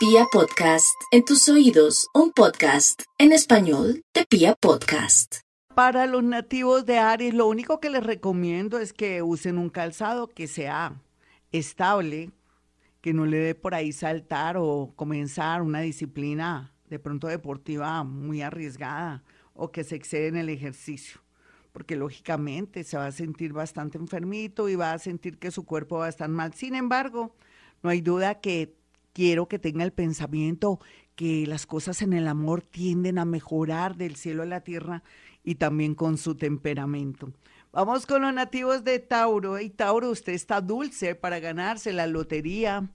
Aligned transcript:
Pia 0.00 0.24
Podcast, 0.32 0.98
en 1.10 1.26
tus 1.26 1.46
oídos, 1.50 2.08
un 2.14 2.32
podcast 2.32 3.02
en 3.18 3.32
español 3.32 4.02
de 4.14 4.24
Pia 4.24 4.54
Podcast. 4.54 5.40
Para 5.74 6.06
los 6.06 6.24
nativos 6.24 6.86
de 6.86 6.98
Aries, 6.98 7.34
lo 7.34 7.46
único 7.46 7.80
que 7.80 7.90
les 7.90 8.02
recomiendo 8.02 8.78
es 8.78 8.94
que 8.94 9.20
usen 9.20 9.58
un 9.58 9.68
calzado 9.68 10.26
que 10.26 10.48
sea 10.48 11.02
estable, 11.52 12.30
que 13.02 13.12
no 13.12 13.26
le 13.26 13.36
dé 13.36 13.54
por 13.54 13.74
ahí 13.74 13.92
saltar 13.92 14.56
o 14.56 14.94
comenzar 14.96 15.60
una 15.60 15.80
disciplina 15.82 16.72
de 16.88 16.98
pronto 16.98 17.26
deportiva 17.26 18.02
muy 18.02 18.40
arriesgada 18.40 19.22
o 19.52 19.70
que 19.70 19.84
se 19.84 19.96
excede 19.96 20.28
en 20.28 20.36
el 20.38 20.48
ejercicio, 20.48 21.20
porque 21.72 21.94
lógicamente 21.94 22.84
se 22.84 22.96
va 22.96 23.04
a 23.04 23.12
sentir 23.12 23.52
bastante 23.52 23.98
enfermito 23.98 24.70
y 24.70 24.76
va 24.76 24.94
a 24.94 24.98
sentir 24.98 25.36
que 25.36 25.50
su 25.50 25.66
cuerpo 25.66 25.98
va 25.98 26.06
a 26.06 26.08
estar 26.08 26.30
mal. 26.30 26.54
Sin 26.54 26.74
embargo, 26.74 27.36
no 27.82 27.90
hay 27.90 28.00
duda 28.00 28.40
que 28.40 28.79
quiero 29.12 29.48
que 29.48 29.58
tenga 29.58 29.84
el 29.84 29.92
pensamiento 29.92 30.80
que 31.14 31.46
las 31.46 31.66
cosas 31.66 32.02
en 32.02 32.12
el 32.12 32.28
amor 32.28 32.62
tienden 32.62 33.18
a 33.18 33.24
mejorar 33.24 33.96
del 33.96 34.16
cielo 34.16 34.42
a 34.42 34.46
la 34.46 34.62
tierra 34.62 35.02
y 35.44 35.56
también 35.56 35.94
con 35.94 36.16
su 36.16 36.34
temperamento. 36.34 37.32
Vamos 37.72 38.04
con 38.04 38.22
los 38.22 38.34
nativos 38.34 38.82
de 38.82 38.98
Tauro. 38.98 39.60
Y 39.60 39.70
Tauro, 39.70 40.10
usted 40.10 40.32
está 40.32 40.60
dulce 40.60 41.14
para 41.14 41.38
ganarse 41.38 41.92
la 41.92 42.06
lotería, 42.06 42.90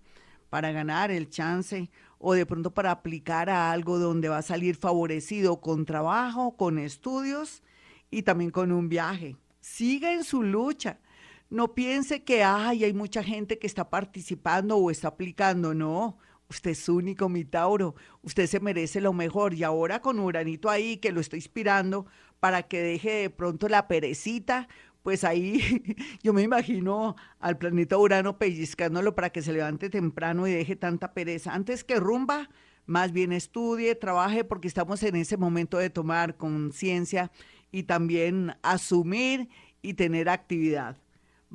para 0.50 0.72
ganar 0.72 1.12
el 1.12 1.30
chance 1.30 1.90
o 2.18 2.34
de 2.34 2.46
pronto 2.46 2.74
para 2.74 2.92
aplicar 2.92 3.50
a 3.50 3.72
algo 3.72 4.00
donde 4.00 4.30
va 4.30 4.40
a 4.40 4.42
salir 4.42 4.76
favorecido 4.76 5.62
con 5.62 5.86
trabajo, 5.86 6.58
con 6.58 6.78
estudios 6.78 7.64
y 8.10 8.24
también 8.24 8.52
con 8.52 8.72
un 8.72 8.90
viaje. 8.90 9.38
Siga 9.62 10.12
en 10.12 10.24
su 10.24 10.44
lucha. 10.44 11.00
No 11.50 11.74
piense 11.76 12.24
que 12.24 12.44
ay, 12.44 12.84
hay 12.84 12.94
mucha 12.94 13.24
gente 13.24 13.60
que 13.60 13.68
está 13.68 13.90
participando 13.90 14.78
o 14.78 14.92
está 14.92 15.10
aplicando. 15.10 15.74
No, 15.74 16.18
usted 16.50 16.72
es 16.72 16.90
único, 16.90 17.30
mi 17.30 17.46
Tauro. 17.46 17.96
Usted 18.24 18.48
se 18.48 18.60
merece 18.60 19.02
lo 19.02 19.14
mejor. 19.14 19.54
Y 19.54 19.64
ahora 19.64 20.02
con 20.02 20.20
Uranito 20.20 20.70
ahí 20.70 20.98
que 20.98 21.12
lo 21.12 21.22
está 21.22 21.36
inspirando 21.36 22.08
para 22.40 22.64
que 22.64 22.82
deje 22.82 23.12
de 23.12 23.30
pronto 23.30 23.70
la 23.70 23.88
perecita, 23.88 24.68
pues 25.04 25.24
ahí 25.24 25.62
yo 26.24 26.34
me 26.34 26.42
imagino 26.42 27.16
al 27.40 27.58
planeta 27.58 27.98
Urano 27.98 28.38
pellizcándolo 28.38 29.16
para 29.16 29.30
que 29.30 29.42
se 29.42 29.54
levante 29.54 29.90
temprano 29.90 30.48
y 30.48 30.52
deje 30.52 30.76
tanta 30.76 31.14
pereza. 31.14 31.54
Antes 31.54 31.84
que 31.84 32.00
rumba, 32.00 32.50
más 32.86 33.12
bien 33.12 33.32
estudie, 33.32 33.96
trabaje, 33.96 34.44
porque 34.44 34.68
estamos 34.68 35.02
en 35.04 35.16
ese 35.16 35.38
momento 35.38 35.78
de 35.78 35.90
tomar 35.90 36.38
conciencia 36.38 37.32
y 37.72 37.84
también 37.84 38.56
asumir 38.64 39.50
y 39.82 39.94
tener 39.94 40.30
actividad. 40.30 40.98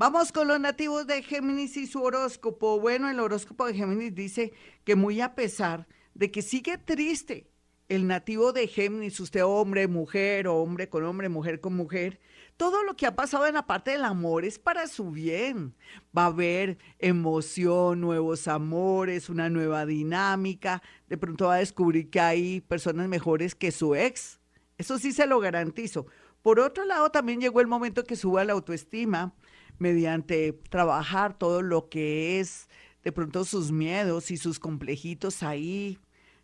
Vamos 0.00 0.32
con 0.32 0.48
los 0.48 0.58
nativos 0.58 1.06
de 1.06 1.22
Géminis 1.22 1.76
y 1.76 1.86
su 1.86 2.02
horóscopo. 2.02 2.80
Bueno, 2.80 3.10
el 3.10 3.20
horóscopo 3.20 3.66
de 3.66 3.74
Géminis 3.74 4.14
dice 4.14 4.54
que 4.82 4.96
muy 4.96 5.20
a 5.20 5.34
pesar 5.34 5.86
de 6.14 6.30
que 6.30 6.40
sigue 6.40 6.78
triste 6.78 7.50
el 7.90 8.06
nativo 8.06 8.54
de 8.54 8.66
Géminis, 8.66 9.20
usted 9.20 9.44
hombre, 9.44 9.88
mujer, 9.88 10.48
o 10.48 10.56
hombre 10.56 10.88
con 10.88 11.04
hombre, 11.04 11.28
mujer 11.28 11.60
con 11.60 11.76
mujer, 11.76 12.18
todo 12.56 12.82
lo 12.82 12.96
que 12.96 13.04
ha 13.04 13.14
pasado 13.14 13.46
en 13.46 13.52
la 13.52 13.66
parte 13.66 13.90
del 13.90 14.06
amor 14.06 14.46
es 14.46 14.58
para 14.58 14.86
su 14.86 15.10
bien. 15.10 15.76
Va 16.16 16.22
a 16.22 16.26
haber 16.28 16.78
emoción, 16.98 18.00
nuevos 18.00 18.48
amores, 18.48 19.28
una 19.28 19.50
nueva 19.50 19.84
dinámica. 19.84 20.82
De 21.10 21.18
pronto 21.18 21.48
va 21.48 21.56
a 21.56 21.58
descubrir 21.58 22.08
que 22.08 22.20
hay 22.20 22.62
personas 22.62 23.06
mejores 23.06 23.54
que 23.54 23.70
su 23.70 23.94
ex. 23.94 24.40
Eso 24.78 24.98
sí 24.98 25.12
se 25.12 25.26
lo 25.26 25.40
garantizo. 25.40 26.06
Por 26.40 26.58
otro 26.58 26.86
lado, 26.86 27.10
también 27.10 27.38
llegó 27.38 27.60
el 27.60 27.66
momento 27.66 28.04
que 28.04 28.16
suba 28.16 28.44
la 28.44 28.54
autoestima 28.54 29.34
mediante 29.80 30.52
trabajar 30.68 31.36
todo 31.36 31.62
lo 31.62 31.88
que 31.88 32.38
es 32.38 32.68
de 33.02 33.12
pronto 33.12 33.44
sus 33.44 33.72
miedos 33.72 34.30
y 34.30 34.36
sus 34.36 34.58
complejitos 34.58 35.42
ahí, 35.42 35.98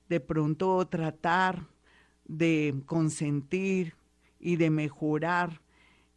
de 0.08 0.20
pronto 0.20 0.86
tratar 0.88 1.68
de 2.24 2.74
consentir 2.86 3.94
y 4.40 4.56
de 4.56 4.70
mejorar 4.70 5.60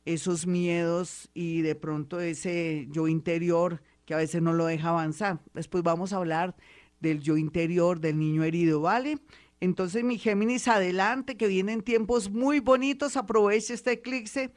esos 0.05 0.47
miedos 0.47 1.29
y 1.33 1.61
de 1.61 1.75
pronto 1.75 2.21
ese 2.21 2.87
yo 2.89 3.07
interior 3.07 3.83
que 4.05 4.13
a 4.13 4.17
veces 4.17 4.41
no 4.41 4.53
lo 4.53 4.65
deja 4.65 4.89
avanzar. 4.89 5.41
Después 5.53 5.83
vamos 5.83 6.13
a 6.13 6.17
hablar 6.17 6.55
del 7.01 7.19
yo 7.19 7.37
interior 7.37 7.99
del 7.99 8.17
niño 8.17 8.43
herido, 8.43 8.81
¿vale? 8.81 9.19
Entonces, 9.59 10.05
mi 10.05 10.17
Géminis, 10.17 10.69
adelante, 10.69 11.35
que 11.35 11.47
vienen 11.47 11.81
tiempos 11.81 12.29
muy 12.31 12.61
bonitos, 12.61 13.17
aproveche 13.17 13.73
este 13.73 13.91
eclipse 13.91 14.51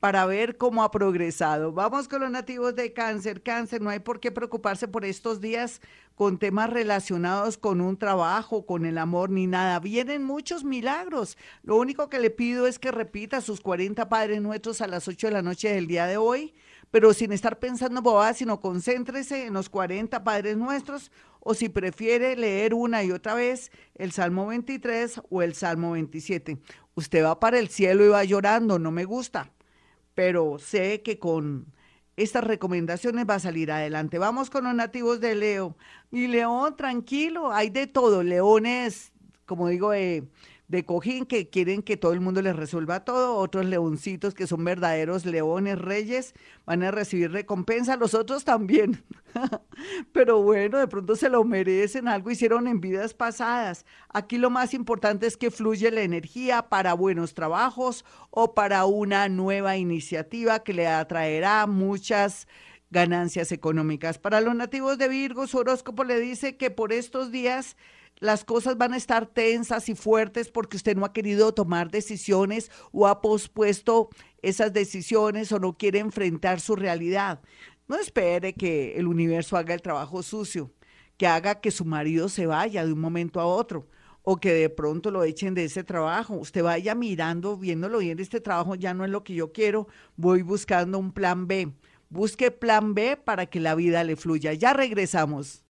para 0.00 0.26
ver 0.26 0.56
cómo 0.56 0.82
ha 0.82 0.90
progresado. 0.90 1.72
Vamos 1.72 2.06
con 2.08 2.20
los 2.20 2.30
nativos 2.30 2.74
de 2.74 2.92
cáncer. 2.92 3.42
Cáncer, 3.42 3.80
no 3.80 3.90
hay 3.90 4.00
por 4.00 4.20
qué 4.20 4.30
preocuparse 4.30 4.88
por 4.88 5.04
estos 5.04 5.40
días 5.40 5.80
con 6.14 6.38
temas 6.38 6.70
relacionados 6.70 7.58
con 7.58 7.80
un 7.80 7.98
trabajo, 7.98 8.66
con 8.66 8.86
el 8.86 8.98
amor, 8.98 9.30
ni 9.30 9.46
nada. 9.46 9.80
Vienen 9.80 10.22
muchos 10.24 10.64
milagros. 10.64 11.36
Lo 11.62 11.76
único 11.76 12.08
que 12.08 12.20
le 12.20 12.30
pido 12.30 12.66
es 12.66 12.78
que 12.78 12.90
repita 12.90 13.40
sus 13.40 13.60
40 13.60 14.08
Padres 14.08 14.40
Nuestros 14.42 14.80
a 14.80 14.86
las 14.86 15.08
8 15.08 15.28
de 15.28 15.32
la 15.32 15.42
noche 15.42 15.70
del 15.70 15.86
día 15.86 16.06
de 16.06 16.16
hoy, 16.16 16.54
pero 16.90 17.12
sin 17.12 17.32
estar 17.32 17.58
pensando 17.58 18.02
bobadas, 18.02 18.38
sino 18.38 18.60
concéntrese 18.60 19.46
en 19.46 19.54
los 19.54 19.68
40 19.68 20.24
Padres 20.24 20.56
Nuestros 20.56 21.10
o 21.40 21.54
si 21.54 21.68
prefiere 21.68 22.36
leer 22.36 22.74
una 22.74 23.04
y 23.04 23.12
otra 23.12 23.34
vez 23.34 23.70
el 23.94 24.12
Salmo 24.12 24.46
23 24.46 25.22
o 25.30 25.42
el 25.42 25.54
Salmo 25.54 25.92
27. 25.92 26.58
Usted 26.94 27.24
va 27.24 27.38
para 27.38 27.58
el 27.58 27.68
cielo 27.68 28.04
y 28.04 28.08
va 28.08 28.24
llorando, 28.24 28.78
no 28.78 28.90
me 28.90 29.04
gusta 29.04 29.52
pero 30.16 30.58
sé 30.58 31.02
que 31.02 31.18
con 31.18 31.66
estas 32.16 32.42
recomendaciones 32.42 33.26
va 33.28 33.34
a 33.34 33.38
salir 33.38 33.70
adelante. 33.70 34.18
Vamos 34.18 34.48
con 34.48 34.64
los 34.64 34.74
nativos 34.74 35.20
de 35.20 35.34
Leo. 35.34 35.76
Mi 36.10 36.26
león, 36.26 36.74
tranquilo, 36.74 37.52
hay 37.52 37.68
de 37.68 37.86
todo. 37.86 38.22
Leones, 38.22 39.12
como 39.44 39.68
digo, 39.68 39.92
eh, 39.92 40.24
de 40.68 40.84
cojín 40.84 41.26
que 41.26 41.48
quieren 41.48 41.82
que 41.82 41.96
todo 41.96 42.12
el 42.12 42.20
mundo 42.20 42.42
les 42.42 42.56
resuelva 42.56 43.04
todo, 43.04 43.36
otros 43.36 43.66
leoncitos 43.66 44.34
que 44.34 44.46
son 44.46 44.64
verdaderos 44.64 45.24
leones 45.24 45.78
reyes 45.78 46.34
van 46.64 46.82
a 46.82 46.90
recibir 46.90 47.30
recompensa, 47.30 47.96
los 47.96 48.14
otros 48.14 48.44
también. 48.44 49.04
Pero 50.12 50.42
bueno, 50.42 50.78
de 50.78 50.88
pronto 50.88 51.14
se 51.14 51.28
lo 51.28 51.44
merecen, 51.44 52.08
algo 52.08 52.30
hicieron 52.30 52.66
en 52.66 52.80
vidas 52.80 53.14
pasadas. 53.14 53.84
Aquí 54.08 54.38
lo 54.38 54.50
más 54.50 54.74
importante 54.74 55.26
es 55.26 55.36
que 55.36 55.50
fluye 55.50 55.90
la 55.90 56.02
energía 56.02 56.68
para 56.68 56.94
buenos 56.94 57.34
trabajos 57.34 58.04
o 58.30 58.54
para 58.54 58.86
una 58.86 59.28
nueva 59.28 59.76
iniciativa 59.76 60.64
que 60.64 60.72
le 60.72 60.88
atraerá 60.88 61.66
muchas 61.66 62.48
ganancias 62.90 63.52
económicas. 63.52 64.18
Para 64.18 64.40
los 64.40 64.54
nativos 64.54 64.98
de 64.98 65.08
Virgo, 65.08 65.46
su 65.46 65.58
horóscopo 65.58 66.04
le 66.04 66.20
dice 66.20 66.56
que 66.56 66.70
por 66.70 66.92
estos 66.92 67.30
días 67.30 67.76
las 68.18 68.44
cosas 68.44 68.78
van 68.78 68.92
a 68.92 68.96
estar 68.96 69.26
tensas 69.26 69.88
y 69.88 69.94
fuertes 69.94 70.48
porque 70.48 70.76
usted 70.76 70.96
no 70.96 71.04
ha 71.04 71.12
querido 71.12 71.52
tomar 71.52 71.90
decisiones 71.90 72.70
o 72.92 73.06
ha 73.06 73.20
pospuesto 73.20 74.08
esas 74.42 74.72
decisiones 74.72 75.52
o 75.52 75.58
no 75.58 75.76
quiere 75.76 75.98
enfrentar 75.98 76.60
su 76.60 76.76
realidad. 76.76 77.40
No 77.88 77.96
espere 77.96 78.54
que 78.54 78.96
el 78.96 79.06
universo 79.06 79.56
haga 79.56 79.74
el 79.74 79.82
trabajo 79.82 80.22
sucio, 80.22 80.72
que 81.16 81.26
haga 81.26 81.60
que 81.60 81.70
su 81.70 81.84
marido 81.84 82.28
se 82.28 82.46
vaya 82.46 82.84
de 82.84 82.92
un 82.92 83.00
momento 83.00 83.40
a 83.40 83.46
otro 83.46 83.86
o 84.22 84.38
que 84.38 84.52
de 84.52 84.68
pronto 84.70 85.10
lo 85.10 85.22
echen 85.22 85.54
de 85.54 85.64
ese 85.64 85.84
trabajo. 85.84 86.34
Usted 86.34 86.62
vaya 86.62 86.94
mirando, 86.94 87.56
viéndolo 87.56 87.98
bien, 87.98 88.18
este 88.18 88.40
trabajo 88.40 88.74
ya 88.74 88.92
no 88.92 89.04
es 89.04 89.10
lo 89.10 89.22
que 89.22 89.34
yo 89.34 89.52
quiero, 89.52 89.86
voy 90.16 90.42
buscando 90.42 90.98
un 90.98 91.12
plan 91.12 91.46
B. 91.46 91.72
Busque 92.08 92.50
plan 92.50 92.94
B 92.94 93.16
para 93.16 93.46
que 93.46 93.60
la 93.60 93.74
vida 93.74 94.02
le 94.04 94.16
fluya. 94.16 94.52
Ya 94.52 94.72
regresamos. 94.72 95.65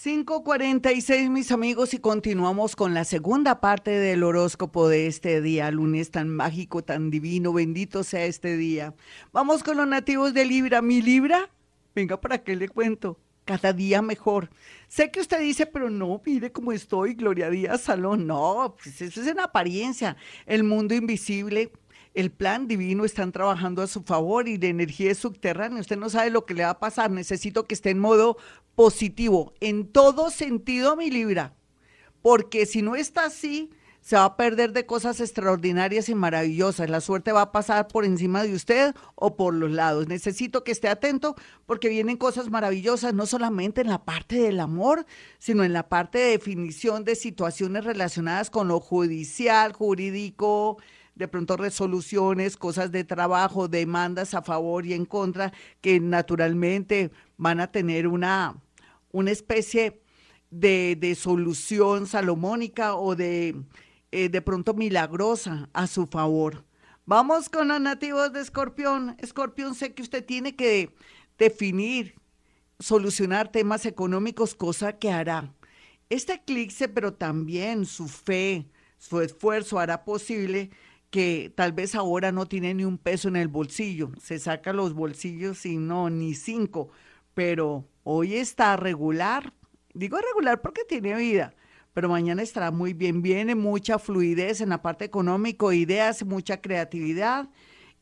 5.46 0.00 1.28
mis 1.28 1.50
amigos 1.50 1.92
y 1.92 1.98
continuamos 1.98 2.76
con 2.76 2.94
la 2.94 3.02
segunda 3.02 3.60
parte 3.60 3.90
del 3.90 4.22
horóscopo 4.22 4.88
de 4.88 5.08
este 5.08 5.40
día, 5.40 5.72
lunes 5.72 6.12
tan 6.12 6.28
mágico, 6.28 6.84
tan 6.84 7.10
divino, 7.10 7.52
bendito 7.52 8.04
sea 8.04 8.24
este 8.24 8.56
día. 8.56 8.94
Vamos 9.32 9.64
con 9.64 9.76
los 9.76 9.88
nativos 9.88 10.34
de 10.34 10.44
Libra. 10.44 10.82
¿Mi 10.82 11.02
Libra? 11.02 11.50
Venga, 11.96 12.20
¿para 12.20 12.38
qué 12.38 12.54
le 12.54 12.68
cuento? 12.68 13.18
Cada 13.44 13.72
día 13.72 14.00
mejor. 14.00 14.50
Sé 14.86 15.10
que 15.10 15.18
usted 15.18 15.40
dice, 15.40 15.66
pero 15.66 15.90
no, 15.90 16.22
mire 16.24 16.52
cómo 16.52 16.70
estoy, 16.70 17.14
Gloria 17.14 17.50
Díaz 17.50 17.80
Salón. 17.80 18.24
No, 18.24 18.76
pues 18.80 19.02
eso 19.02 19.20
es 19.20 19.26
en 19.26 19.40
apariencia. 19.40 20.16
El 20.46 20.62
mundo 20.62 20.94
invisible 20.94 21.72
el 22.14 22.30
plan 22.30 22.66
divino 22.66 23.04
están 23.04 23.32
trabajando 23.32 23.82
a 23.82 23.86
su 23.86 24.02
favor 24.02 24.48
y 24.48 24.56
de 24.56 24.68
energía 24.68 25.14
subterránea. 25.14 25.80
Usted 25.80 25.96
no 25.96 26.10
sabe 26.10 26.30
lo 26.30 26.46
que 26.46 26.54
le 26.54 26.64
va 26.64 26.70
a 26.70 26.78
pasar. 26.78 27.10
Necesito 27.10 27.66
que 27.66 27.74
esté 27.74 27.90
en 27.90 27.98
modo 27.98 28.36
positivo, 28.74 29.54
en 29.60 29.88
todo 29.88 30.30
sentido, 30.30 30.96
mi 30.96 31.10
Libra. 31.10 31.54
Porque 32.22 32.66
si 32.66 32.82
no 32.82 32.96
está 32.96 33.26
así, 33.26 33.70
se 34.00 34.16
va 34.16 34.24
a 34.24 34.36
perder 34.36 34.72
de 34.72 34.86
cosas 34.86 35.20
extraordinarias 35.20 36.08
y 36.08 36.14
maravillosas. 36.14 36.88
La 36.88 37.00
suerte 37.00 37.32
va 37.32 37.42
a 37.42 37.52
pasar 37.52 37.88
por 37.88 38.04
encima 38.04 38.42
de 38.42 38.54
usted 38.54 38.94
o 39.14 39.36
por 39.36 39.52
los 39.54 39.70
lados. 39.70 40.08
Necesito 40.08 40.64
que 40.64 40.72
esté 40.72 40.88
atento 40.88 41.34
porque 41.66 41.88
vienen 41.88 42.16
cosas 42.16 42.48
maravillosas, 42.48 43.12
no 43.12 43.26
solamente 43.26 43.82
en 43.82 43.88
la 43.88 44.04
parte 44.04 44.40
del 44.40 44.60
amor, 44.60 45.04
sino 45.38 45.62
en 45.62 45.72
la 45.72 45.88
parte 45.88 46.18
de 46.18 46.30
definición 46.30 47.04
de 47.04 47.16
situaciones 47.16 47.84
relacionadas 47.84 48.48
con 48.48 48.68
lo 48.68 48.80
judicial, 48.80 49.72
jurídico, 49.72 50.78
de 51.18 51.26
pronto 51.26 51.56
resoluciones, 51.56 52.56
cosas 52.56 52.92
de 52.92 53.02
trabajo, 53.02 53.66
demandas 53.66 54.34
a 54.34 54.42
favor 54.42 54.86
y 54.86 54.94
en 54.94 55.04
contra, 55.04 55.52
que 55.80 55.98
naturalmente 55.98 57.10
van 57.36 57.60
a 57.60 57.72
tener 57.72 58.06
una, 58.06 58.56
una 59.10 59.32
especie 59.32 60.00
de, 60.50 61.16
solución 61.18 62.06
salomónica 62.06 62.94
o 62.94 63.16
de, 63.16 63.60
eh, 64.12 64.28
de 64.28 64.42
pronto 64.42 64.74
milagrosa 64.74 65.68
a 65.72 65.88
su 65.88 66.06
favor. 66.06 66.64
Vamos 67.04 67.48
con 67.48 67.68
los 67.68 67.80
nativos 67.80 68.32
de 68.32 68.40
Escorpión. 68.40 69.16
Escorpión, 69.18 69.74
sé 69.74 69.94
que 69.94 70.02
usted 70.02 70.24
tiene 70.24 70.54
que 70.54 70.94
definir, 71.36 72.14
solucionar 72.78 73.50
temas 73.50 73.86
económicos, 73.86 74.54
cosa 74.54 74.92
que 74.92 75.10
hará. 75.10 75.52
Este 76.10 76.34
eclipse, 76.34 76.88
pero 76.88 77.12
también 77.12 77.86
su 77.86 78.06
fe, 78.06 78.68
su 78.98 79.20
esfuerzo 79.20 79.80
hará 79.80 80.04
posible 80.04 80.70
que 81.10 81.52
tal 81.54 81.72
vez 81.72 81.94
ahora 81.94 82.32
no 82.32 82.46
tiene 82.46 82.74
ni 82.74 82.84
un 82.84 82.98
peso 82.98 83.28
en 83.28 83.36
el 83.36 83.48
bolsillo, 83.48 84.10
se 84.20 84.38
saca 84.38 84.72
los 84.72 84.94
bolsillos 84.94 85.64
y 85.66 85.76
no, 85.76 86.10
ni 86.10 86.34
cinco, 86.34 86.90
pero 87.34 87.86
hoy 88.04 88.34
está 88.34 88.76
regular, 88.76 89.52
digo 89.94 90.18
regular 90.18 90.60
porque 90.60 90.84
tiene 90.84 91.16
vida, 91.16 91.54
pero 91.94 92.08
mañana 92.08 92.42
estará 92.42 92.70
muy 92.70 92.92
bien, 92.92 93.22
viene 93.22 93.54
mucha 93.54 93.98
fluidez 93.98 94.60
en 94.60 94.68
la 94.68 94.82
parte 94.82 95.04
económica, 95.04 95.74
ideas, 95.74 96.24
mucha 96.24 96.60
creatividad. 96.60 97.48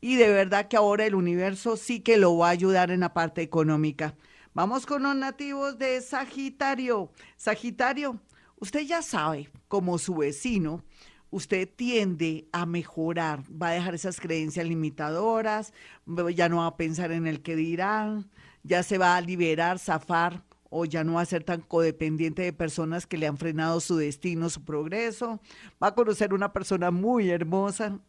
Y 0.02 0.16
de 0.16 0.28
verdad 0.28 0.68
que 0.68 0.76
ahora 0.76 1.06
el 1.06 1.14
universo 1.14 1.78
sí 1.78 2.00
que 2.00 2.18
lo 2.18 2.36
va 2.36 2.48
a 2.48 2.50
ayudar 2.50 2.90
en 2.90 3.00
la 3.00 3.14
parte 3.14 3.40
económica. 3.40 4.14
Vamos 4.52 4.84
con 4.84 5.02
los 5.02 5.16
nativos 5.16 5.78
de 5.78 6.00
Sagitario. 6.02 7.10
Sagitario, 7.36 8.20
usted 8.60 8.80
ya 8.80 9.00
sabe, 9.00 9.48
como 9.68 9.96
su 9.96 10.14
vecino, 10.16 10.84
usted 11.30 11.68
tiende 11.74 12.46
a 12.52 12.66
mejorar, 12.66 13.42
va 13.50 13.68
a 13.68 13.72
dejar 13.72 13.94
esas 13.94 14.20
creencias 14.20 14.66
limitadoras, 14.66 15.72
ya 16.34 16.48
no 16.48 16.58
va 16.58 16.66
a 16.66 16.76
pensar 16.76 17.12
en 17.12 17.26
el 17.26 17.42
que 17.42 17.56
dirán, 17.56 18.30
ya 18.62 18.82
se 18.82 18.98
va 18.98 19.16
a 19.16 19.20
liberar, 19.20 19.78
zafar 19.78 20.42
o 20.70 20.84
ya 20.84 21.04
no 21.04 21.14
va 21.14 21.22
a 21.22 21.26
ser 21.26 21.44
tan 21.44 21.60
codependiente 21.60 22.42
de 22.42 22.52
personas 22.52 23.06
que 23.06 23.16
le 23.16 23.26
han 23.26 23.38
frenado 23.38 23.80
su 23.80 23.96
destino, 23.96 24.50
su 24.50 24.64
progreso. 24.64 25.40
Va 25.82 25.88
a 25.88 25.94
conocer 25.94 26.34
una 26.34 26.52
persona 26.52 26.90
muy 26.90 27.30
hermosa, 27.30 28.00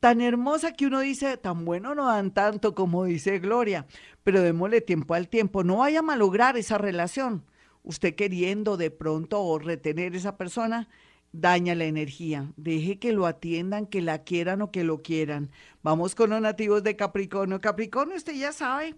tan 0.00 0.20
hermosa 0.20 0.72
que 0.72 0.86
uno 0.86 1.00
dice, 1.00 1.36
tan 1.36 1.64
bueno 1.64 1.94
no 1.94 2.06
dan 2.06 2.32
tanto 2.32 2.74
como 2.74 3.04
dice 3.04 3.38
Gloria, 3.38 3.86
pero 4.22 4.42
démosle 4.42 4.80
tiempo 4.80 5.14
al 5.14 5.28
tiempo, 5.28 5.64
no 5.64 5.78
vaya 5.78 6.00
a 6.00 6.02
malograr 6.02 6.56
esa 6.56 6.78
relación. 6.78 7.44
Usted 7.82 8.14
queriendo 8.14 8.76
de 8.76 8.90
pronto 8.90 9.58
retener 9.58 10.14
esa 10.16 10.36
persona, 10.36 10.88
daña 11.32 11.74
la 11.74 11.84
energía. 11.84 12.52
Deje 12.56 12.98
que 12.98 13.12
lo 13.12 13.26
atiendan, 13.26 13.86
que 13.86 14.00
la 14.02 14.24
quieran 14.24 14.62
o 14.62 14.70
que 14.70 14.84
lo 14.84 15.02
quieran. 15.02 15.50
Vamos 15.82 16.14
con 16.14 16.30
los 16.30 16.40
nativos 16.40 16.82
de 16.82 16.96
Capricornio. 16.96 17.60
Capricornio, 17.60 18.16
usted 18.16 18.34
ya 18.34 18.52
sabe, 18.52 18.94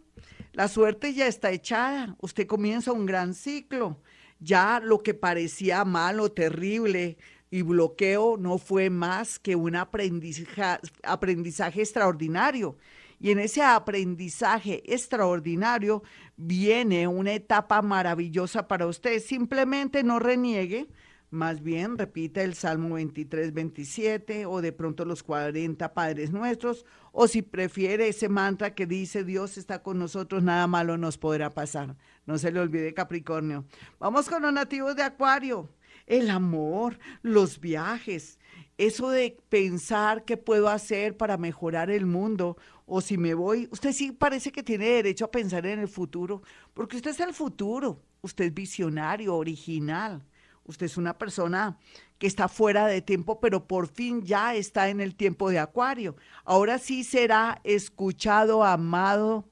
la 0.53 0.69
suerte 0.69 1.15
ya 1.15 1.27
está 1.27 1.51
echada. 1.51 2.17
Usted 2.21 2.47
comienza 2.47 2.93
un 2.93 3.07
gran 3.07 3.35
ciclo. 3.35 4.01
Ya 4.41 4.81
lo 4.83 5.03
que 5.03 5.15
parecía 5.15 5.85
malo, 5.85 6.31
terrible 6.31 7.19
y 7.51 7.63
bloqueo 7.63 8.37
no 8.37 8.59
fue 8.59 8.91
más 8.91 9.39
que 9.39 9.57
un 9.57 9.77
aprendizaje, 9.77 10.81
aprendizaje 11.03 11.81
extraordinario. 11.81 12.77
Y 13.21 13.33
en 13.33 13.41
ese 13.41 13.63
aprendizaje 13.63 14.83
extraordinario 14.93 16.03
viene 16.37 17.09
una 17.09 17.33
etapa 17.33 17.83
maravillosa 17.83 18.69
para 18.69 18.87
usted. 18.87 19.21
Simplemente 19.21 20.05
no 20.05 20.21
reniegue, 20.21 20.89
más 21.31 21.63
bien 21.63 21.99
repita 21.99 22.43
el 22.43 22.55
Salmo 22.55 22.95
23, 22.95 23.53
27 23.53 24.47
o 24.47 24.61
de 24.61 24.73
pronto 24.73 25.05
los 25.05 25.23
40 25.23 25.93
Padres 25.93 26.31
Nuestros 26.31 26.87
o 27.13 27.29
si 27.29 27.43
prefiere 27.43 28.09
ese 28.09 28.29
mantra 28.29 28.75
que 28.75 28.87
dice 28.87 29.25
Dios 29.25 29.59
está 29.59 29.83
con 29.83 29.99
nosotros, 29.99 30.43
nada 30.43 30.67
malo 30.67 30.97
nos 30.97 31.19
podrá 31.19 31.53
pasar. 31.53 31.97
No 32.27 32.39
se 32.39 32.51
le 32.51 32.61
olvide 32.61 32.95
Capricornio. 32.95 33.65
Vamos 33.99 34.29
con 34.29 34.43
los 34.43 34.53
nativos 34.53 34.97
de 34.97 35.03
Acuario. 35.03 35.69
El 36.07 36.31
amor, 36.31 36.99
los 37.21 37.61
viajes, 37.61 38.39
eso 38.79 39.11
de 39.11 39.37
pensar 39.51 40.25
qué 40.25 40.39
puedo 40.39 40.69
hacer 40.69 41.17
para 41.17 41.37
mejorar 41.37 41.91
el 41.91 42.07
mundo 42.07 42.57
o 42.87 43.03
si 43.03 43.19
me 43.19 43.35
voy, 43.35 43.69
usted 43.71 43.93
sí 43.93 44.13
parece 44.13 44.51
que 44.51 44.63
tiene 44.63 44.87
derecho 44.87 45.27
a 45.27 45.31
pensar 45.31 45.67
en 45.67 45.79
el 45.81 45.89
futuro, 45.89 46.43
porque 46.73 46.97
usted 46.97 47.11
es 47.11 47.21
el 47.21 47.35
futuro, 47.35 48.01
usted 48.23 48.47
es 48.47 48.55
visionario, 48.55 49.37
original. 49.37 50.25
Usted 50.69 50.85
es 50.85 50.99
una 50.99 51.17
persona 51.17 51.79
que 52.19 52.27
está 52.27 52.47
fuera 52.47 52.87
de 52.87 53.01
tiempo, 53.01 53.41
pero 53.41 53.67
por 53.67 53.89
fin 53.89 54.23
ya 54.23 54.55
está 54.55 54.91
en 54.91 55.01
el 55.01 55.15
tiempo 55.15 55.49
de 55.49 55.59
Acuario. 55.59 56.15
Ahora 56.45 56.79
sí 56.79 57.05
será 57.05 57.61
escuchado, 57.65 58.63
amado 58.63 59.49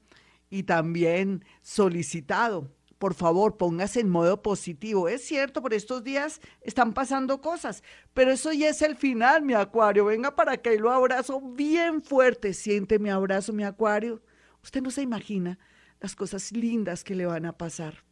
y 0.51 0.63
también 0.63 1.43
solicitado. 1.63 2.71
Por 2.99 3.15
favor, 3.15 3.57
póngase 3.57 3.99
en 3.99 4.09
modo 4.09 4.43
positivo. 4.43 5.09
Es 5.09 5.25
cierto, 5.25 5.63
por 5.63 5.73
estos 5.73 6.03
días 6.03 6.39
están 6.61 6.93
pasando 6.93 7.41
cosas, 7.41 7.81
pero 8.13 8.31
eso 8.31 8.53
ya 8.53 8.69
es 8.69 8.83
el 8.83 8.95
final, 8.95 9.41
mi 9.41 9.55
Acuario. 9.55 10.05
Venga 10.05 10.35
para 10.35 10.53
y 10.55 10.77
lo 10.77 10.91
abrazo 10.91 11.41
bien 11.41 12.03
fuerte. 12.03 12.53
Siente 12.53 12.99
mi 12.99 13.09
abrazo, 13.09 13.53
mi 13.53 13.63
Acuario. 13.63 14.21
Usted 14.63 14.83
no 14.83 14.91
se 14.91 15.01
imagina 15.01 15.57
las 15.99 16.15
cosas 16.15 16.51
lindas 16.51 17.03
que 17.03 17.15
le 17.15 17.25
van 17.25 17.47
a 17.47 17.57
pasar. 17.57 18.03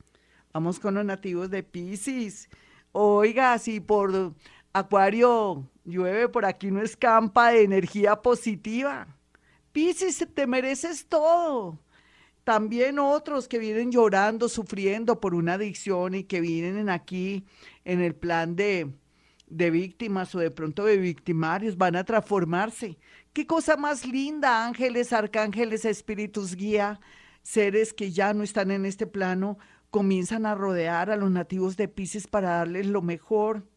Vamos 0.53 0.79
con 0.79 0.95
los 0.95 1.05
nativos 1.05 1.51
de 1.51 1.61
Pisces. 1.61 2.49
Oiga, 2.97 3.59
si 3.59 3.81
por 3.81 4.33
Acuario 4.71 5.69
llueve, 5.83 6.29
por 6.29 6.45
aquí 6.45 6.71
no 6.71 6.81
escampa 6.81 7.49
de 7.51 7.63
energía 7.63 8.21
positiva. 8.21 9.05
Piscis, 9.73 10.25
te 10.33 10.47
mereces 10.47 11.05
todo. 11.05 11.77
También 12.45 12.97
otros 12.97 13.49
que 13.49 13.59
vienen 13.59 13.91
llorando, 13.91 14.47
sufriendo 14.47 15.19
por 15.19 15.35
una 15.35 15.55
adicción 15.55 16.15
y 16.15 16.23
que 16.23 16.39
vienen 16.39 16.89
aquí 16.89 17.43
en 17.83 17.99
el 17.99 18.15
plan 18.15 18.55
de, 18.55 18.93
de 19.47 19.71
víctimas 19.71 20.33
o 20.33 20.39
de 20.39 20.51
pronto 20.51 20.85
de 20.85 20.95
victimarios, 20.95 21.77
van 21.77 21.97
a 21.97 22.05
transformarse. 22.05 22.97
Qué 23.33 23.45
cosa 23.45 23.75
más 23.75 24.05
linda, 24.05 24.65
ángeles, 24.65 25.11
arcángeles, 25.11 25.83
espíritus 25.83 26.55
guía, 26.55 27.01
seres 27.41 27.91
que 27.91 28.13
ya 28.13 28.33
no 28.33 28.41
están 28.41 28.71
en 28.71 28.85
este 28.85 29.05
plano, 29.05 29.57
comienzan 29.89 30.45
a 30.45 30.55
rodear 30.55 31.09
a 31.09 31.15
los 31.15 31.31
nativos 31.31 31.77
de 31.77 31.87
Pisces 31.87 32.27
para 32.27 32.49
darles 32.49 32.87
lo 32.87 33.01
mejor. 33.01 33.67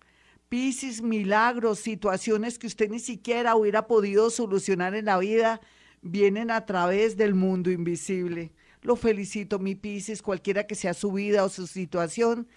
Pisces, 0.48 1.02
milagros, 1.02 1.78
situaciones 1.78 2.58
que 2.58 2.66
usted 2.66 2.88
ni 2.90 2.98
siquiera 2.98 3.54
hubiera 3.54 3.86
podido 3.86 4.30
solucionar 4.30 4.94
en 4.94 5.04
la 5.04 5.18
vida, 5.18 5.60
vienen 6.00 6.50
a 6.50 6.64
través 6.64 7.16
del 7.16 7.34
mundo 7.34 7.70
invisible. 7.70 8.52
Lo 8.80 8.96
felicito, 8.96 9.58
mi 9.58 9.74
Pisces, 9.74 10.22
cualquiera 10.22 10.66
que 10.66 10.74
sea 10.74 10.94
su 10.94 11.12
vida 11.12 11.44
o 11.44 11.48
su 11.48 11.66
situación, 11.66 12.48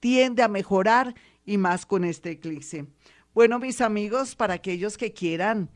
tiende 0.00 0.42
a 0.42 0.48
mejorar 0.48 1.14
y 1.46 1.56
más 1.56 1.86
con 1.86 2.04
este 2.04 2.32
eclipse. 2.32 2.86
Bueno, 3.32 3.58
mis 3.58 3.80
amigos, 3.80 4.36
para 4.36 4.54
aquellos 4.54 4.98
que 4.98 5.12
quieran 5.12 5.70